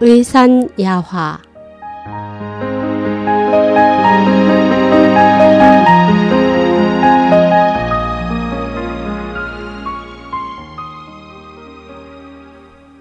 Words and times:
의산야화. 0.00 1.42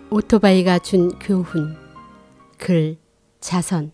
오토바이가 0.10 0.80
준 0.80 1.12
교훈 1.20 1.78
글 2.58 2.98
자선 3.40 3.92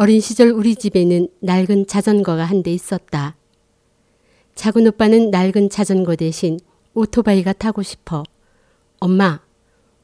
어린 0.00 0.20
시절 0.20 0.50
우리 0.50 0.76
집에는 0.76 1.26
낡은 1.40 1.88
자전거가 1.88 2.44
한 2.44 2.62
대 2.62 2.72
있었다. 2.72 3.34
작은 4.54 4.86
오빠는 4.86 5.32
낡은 5.32 5.70
자전거 5.70 6.14
대신 6.14 6.60
오토바이가 6.94 7.52
타고 7.54 7.82
싶어. 7.82 8.22
엄마, 9.00 9.40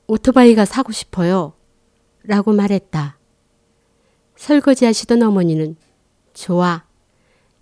오토바이가 0.08 0.64
사고 0.64 0.90
싶어요. 0.90 1.52
라고 2.24 2.52
말했다. 2.52 3.18
설거지 4.34 4.84
하시던 4.84 5.22
어머니는 5.22 5.76
좋아. 6.32 6.84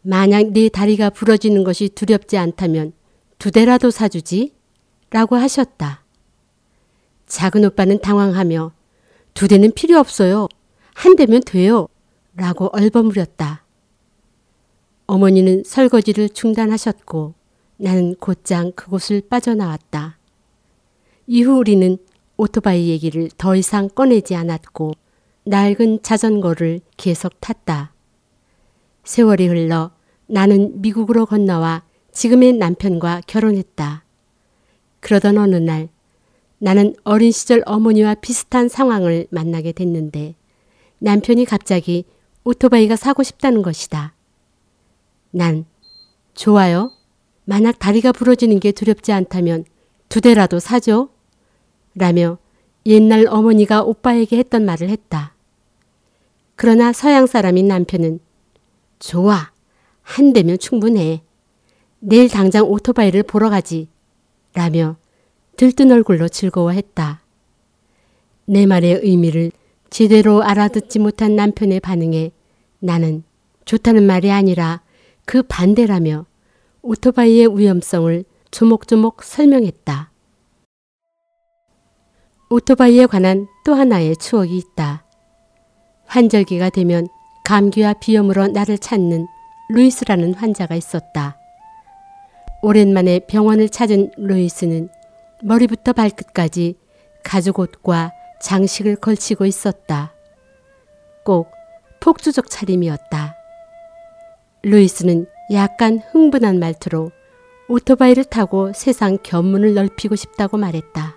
만약 0.00 0.52
네 0.52 0.70
다리가 0.70 1.10
부러지는 1.10 1.64
것이 1.64 1.91
두렵지 1.91 2.38
않다면 2.38 2.94
두 3.38 3.50
대라도 3.50 3.91
사주지? 3.91 4.55
라고 5.10 5.36
하셨다. 5.36 6.03
작은 7.27 7.62
오빠는 7.66 8.00
당황하며 8.00 8.72
두 9.34 9.48
대는 9.48 9.72
필요 9.72 9.98
없어요. 9.98 10.48
한 10.94 11.14
대면 11.16 11.42
돼요. 11.44 11.88
라고 12.34 12.69
얼버무렸다. 12.72 13.64
어머니는 15.06 15.64
설거지를 15.66 16.30
중단하셨고 16.30 17.34
나는 17.77 18.14
곧장 18.14 18.72
그곳을 18.72 19.22
빠져나왔다. 19.28 20.19
이후 21.27 21.58
우리는 21.58 21.98
오토바이 22.36 22.88
얘기를 22.88 23.28
더 23.36 23.55
이상 23.55 23.88
꺼내지 23.88 24.34
않았고 24.34 24.92
낡은 25.44 26.03
자전거를 26.03 26.80
계속 26.97 27.41
탔다. 27.41 27.92
세월이 29.05 29.48
흘러 29.48 29.91
나는 30.27 30.80
미국으로 30.80 31.27
건너와 31.27 31.83
지금의 32.12 32.55
남편과 32.55 33.22
결혼했다. 33.27 34.05
그러던 35.00 35.36
어느 35.36 35.56
날 35.56 35.88
나는 36.58 36.94
어린 37.03 37.33
시절 37.33 37.62
어머니와 37.66 38.14
비슷한 38.14 38.69
상황을 38.69 39.27
만나게 39.30 39.72
됐는데 39.72 40.36
남편이 41.00 41.44
갑자기 41.44 42.05
오토바이가 42.44 42.96
사고 42.96 43.22
싶다는 43.22 43.62
것이다. 43.62 44.14
난 45.30 45.64
좋아요. 46.34 46.90
만약 47.44 47.78
다리가 47.78 48.12
부러지는 48.12 48.60
게 48.60 48.72
두렵지 48.72 49.12
않다면 49.12 49.64
두 50.08 50.20
대라도 50.20 50.58
사죠. 50.58 51.10
라며 51.94 52.38
옛날 52.86 53.26
어머니가 53.28 53.82
오빠에게 53.82 54.36
했던 54.38 54.64
말을 54.64 54.88
했다. 54.88 55.34
그러나 56.56 56.92
서양 56.92 57.26
사람인 57.26 57.68
남편은 57.68 58.20
좋아. 58.98 59.52
한 60.02 60.32
대면 60.32 60.58
충분해. 60.58 61.22
내일 62.00 62.28
당장 62.28 62.64
오토바이를 62.64 63.22
보러 63.22 63.50
가지. 63.50 63.88
라며 64.54 64.96
들뜬 65.56 65.90
얼굴로 65.92 66.28
즐거워했다. 66.28 67.22
내 68.47 68.66
말의 68.66 69.00
의미를 69.02 69.52
제대로 69.92 70.42
알아듣지 70.42 70.98
못한 71.00 71.36
남편의 71.36 71.80
반응에 71.80 72.30
나는 72.78 73.25
좋다는 73.66 74.04
말이 74.04 74.32
아니라 74.32 74.80
그 75.26 75.42
반대라며 75.42 76.25
오토바이의 76.80 77.58
위험성을 77.58 78.25
조목조목 78.50 79.22
설명했다. 79.22 80.10
오토바이에 82.48 83.04
관한 83.04 83.47
또 83.66 83.75
하나의 83.75 84.16
추억이 84.16 84.56
있다. 84.56 85.04
환절기가 86.06 86.70
되면 86.70 87.06
감기와 87.44 87.92
비염으로 87.92 88.47
나를 88.47 88.78
찾는 88.78 89.26
루이스라는 89.69 90.32
환자가 90.32 90.75
있었다. 90.75 91.36
오랜만에 92.62 93.26
병원을 93.28 93.69
찾은 93.69 94.12
루이스는 94.16 94.88
머리부터 95.42 95.92
발끝까지 95.92 96.76
가죽 97.22 97.58
옷과 97.58 98.12
장식을 98.42 98.97
걸치고 98.97 99.47
있었다. 99.47 100.12
꼭 101.25 101.50
폭주적 102.00 102.50
차림이었다. 102.50 103.36
루이스는 104.64 105.26
약간 105.53 106.00
흥분한 106.10 106.58
말투로 106.58 107.10
오토바이를 107.69 108.25
타고 108.25 108.72
세상 108.75 109.19
견문을 109.22 109.75
넓히고 109.75 110.16
싶다고 110.16 110.56
말했다. 110.56 111.16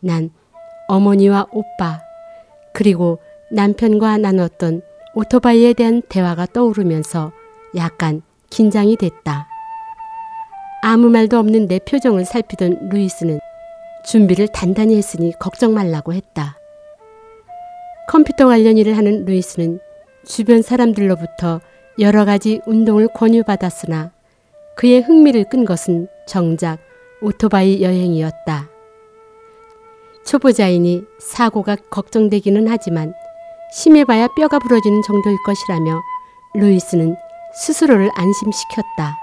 난 0.00 0.30
어머니와 0.88 1.48
오빠, 1.50 2.00
그리고 2.72 3.18
남편과 3.50 4.18
나눴던 4.18 4.82
오토바이에 5.14 5.72
대한 5.72 6.02
대화가 6.08 6.46
떠오르면서 6.46 7.32
약간 7.74 8.22
긴장이 8.50 8.96
됐다. 8.96 9.48
아무 10.82 11.10
말도 11.10 11.38
없는 11.38 11.66
내 11.66 11.80
표정을 11.80 12.24
살피던 12.24 12.90
루이스는 12.90 13.40
준비를 14.06 14.48
단단히 14.48 14.96
했으니 14.96 15.32
걱정 15.38 15.74
말라고 15.74 16.12
했다. 16.12 16.56
컴퓨터 18.08 18.46
관련 18.46 18.78
일을 18.78 18.96
하는 18.96 19.24
루이스는 19.24 19.80
주변 20.24 20.62
사람들로부터 20.62 21.60
여러 21.98 22.24
가지 22.24 22.60
운동을 22.66 23.08
권유받았으나 23.08 24.12
그의 24.76 25.00
흥미를 25.00 25.44
끈 25.44 25.64
것은 25.64 26.06
정작 26.28 26.78
오토바이 27.20 27.82
여행이었다. 27.82 28.68
초보자이니 30.24 31.04
사고가 31.18 31.76
걱정되기는 31.90 32.68
하지만 32.68 33.12
심해봐야 33.72 34.28
뼈가 34.36 34.58
부러지는 34.58 35.02
정도일 35.02 35.36
것이라며 35.44 36.00
루이스는 36.54 37.16
스스로를 37.54 38.10
안심시켰다. 38.14 39.16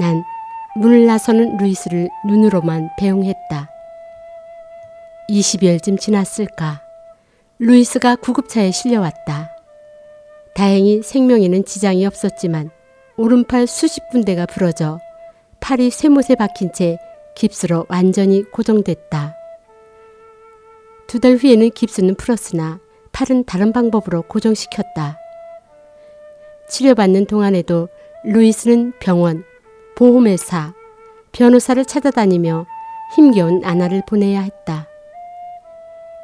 난 0.00 0.24
문을 0.74 1.06
나서는 1.06 1.58
루이스를 1.58 2.08
눈으로만 2.26 2.90
배웅했다. 2.98 3.68
20여일쯤 5.28 6.00
지났을까. 6.00 6.82
루이스가 7.58 8.16
구급차에 8.16 8.70
실려왔다. 8.70 9.50
다행히 10.54 11.02
생명에는 11.02 11.64
지장이 11.64 12.04
없었지만 12.06 12.70
오른팔 13.16 13.66
수십 13.66 14.08
군데가 14.10 14.46
부러져 14.46 14.98
팔이 15.60 15.90
쇠못에 15.90 16.34
박힌 16.38 16.72
채 16.72 16.98
깁스로 17.36 17.86
완전히 17.88 18.42
고정됐다. 18.42 19.36
두 21.06 21.20
달 21.20 21.36
후에는 21.36 21.70
깁스는 21.70 22.14
풀었으나 22.16 22.80
팔은 23.12 23.44
다른 23.44 23.72
방법으로 23.72 24.22
고정시켰다. 24.22 25.18
치료받는 26.68 27.26
동안에도 27.26 27.88
루이스는 28.24 28.94
병원, 28.98 29.44
보험회사, 29.96 30.74
변호사를 31.32 31.84
찾아다니며 31.84 32.66
힘겨운 33.14 33.60
나날을 33.60 34.02
보내야 34.06 34.40
했다. 34.40 34.88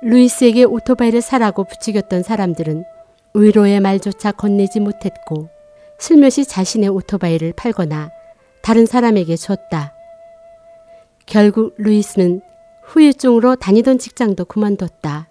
루이스에게 0.03 0.65
오토바이를 0.65 1.21
사라고 1.21 1.65
부추겼던 1.65 2.23
사람들은 2.23 2.85
의로의 3.35 3.81
말조차 3.81 4.33
건네지 4.33 4.81
못했고 4.81 5.49
슬며시 5.99 6.45
자신의 6.45 6.89
오토바이를 6.89 7.53
팔거나 7.55 8.11
다른 8.63 8.87
사람에게 8.87 9.37
줬다. 9.37 9.93
결국 11.27 11.75
루이스는 11.79 12.41
후유증으로 12.85 13.57
다니던 13.57 13.99
직장도 13.99 14.47
그만뒀다. 14.47 15.29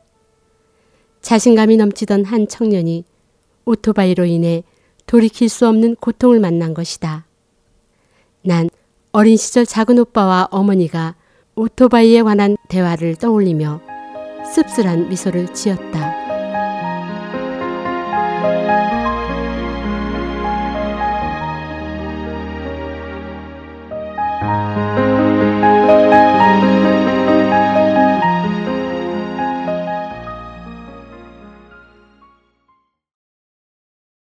자신감이 1.22 1.78
넘치던 1.78 2.26
한 2.26 2.48
청년이 2.48 3.04
오토바이로 3.66 4.26
인해 4.26 4.64
돌이킬 5.08 5.50
수 5.50 5.68
없는 5.68 5.96
고통을 5.96 6.40
만난 6.40 6.74
것이다. 6.74 7.27
난 8.48 8.70
어린 9.12 9.36
시절 9.36 9.66
작은 9.66 10.00
오빠와 10.00 10.48
어머니가 10.52 11.16
오토바이에 11.56 12.22
관한 12.22 12.56
대화를 12.70 13.18
떠올리며 13.18 13.82
씁쓸한 14.54 15.10
미소를 15.10 15.54
지었다. 15.54 16.27